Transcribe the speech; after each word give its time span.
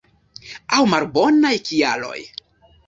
Aŭ 0.77 0.81
malbonaj 0.95 1.55
kialoj. 1.69 2.19